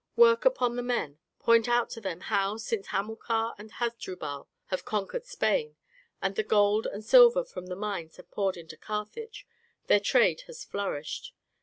Work 0.15 0.45
upon 0.45 0.77
the 0.77 0.81
men, 0.81 1.19
point 1.37 1.69
out 1.69 1.91
to 1.91 2.01
them 2.01 2.21
how, 2.21 2.57
since 2.57 2.87
Hamilcar 2.87 3.53
and 3.59 3.71
Hasdrubal 3.73 4.47
have 4.69 4.83
conquered 4.83 5.27
Spain, 5.27 5.75
and 6.23 6.35
the 6.35 6.41
gold 6.41 6.87
and 6.87 7.05
silver 7.05 7.43
from 7.45 7.67
the 7.67 7.75
mines 7.75 8.15
have 8.17 8.31
poured 8.31 8.57
into 8.57 8.77
Carthage, 8.77 9.45
their 9.85 9.99
trade 9.99 10.41
has 10.47 10.63
flourished. 10.65 11.33